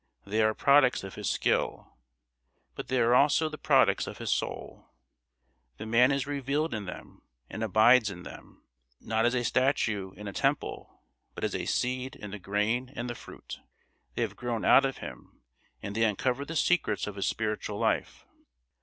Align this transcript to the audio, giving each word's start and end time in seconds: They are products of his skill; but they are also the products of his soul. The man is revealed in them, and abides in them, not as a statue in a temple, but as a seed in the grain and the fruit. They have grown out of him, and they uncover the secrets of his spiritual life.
They 0.25 0.41
are 0.41 0.55
products 0.55 1.03
of 1.03 1.13
his 1.13 1.29
skill; 1.29 1.93
but 2.73 2.87
they 2.87 2.99
are 2.99 3.13
also 3.13 3.49
the 3.49 3.57
products 3.59 4.07
of 4.07 4.17
his 4.17 4.33
soul. 4.33 4.89
The 5.77 5.85
man 5.85 6.11
is 6.11 6.25
revealed 6.25 6.73
in 6.73 6.85
them, 6.85 7.21
and 7.51 7.61
abides 7.63 8.09
in 8.09 8.23
them, 8.23 8.63
not 8.99 9.27
as 9.27 9.35
a 9.35 9.43
statue 9.43 10.13
in 10.13 10.27
a 10.27 10.33
temple, 10.33 11.03
but 11.35 11.43
as 11.43 11.53
a 11.53 11.67
seed 11.67 12.15
in 12.15 12.31
the 12.31 12.39
grain 12.39 12.91
and 12.95 13.11
the 13.11 13.13
fruit. 13.13 13.59
They 14.15 14.23
have 14.23 14.35
grown 14.35 14.65
out 14.65 14.85
of 14.85 14.97
him, 14.97 15.43
and 15.83 15.93
they 15.93 16.01
uncover 16.03 16.45
the 16.45 16.55
secrets 16.55 17.05
of 17.05 17.13
his 17.15 17.27
spiritual 17.27 17.77
life. 17.77 18.25